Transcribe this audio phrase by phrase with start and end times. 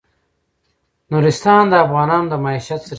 [1.11, 2.89] نورستان د افغانانو د معیشت سرچینه ده.